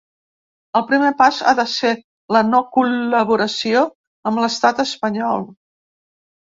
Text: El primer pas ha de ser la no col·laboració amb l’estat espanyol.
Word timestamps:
El 0.79 0.85
primer 0.91 1.11
pas 1.19 1.41
ha 1.51 1.53
de 1.59 1.65
ser 1.73 1.91
la 2.37 2.41
no 2.55 2.63
col·laboració 2.79 3.87
amb 4.33 4.45
l’estat 4.47 4.85
espanyol. 4.89 5.49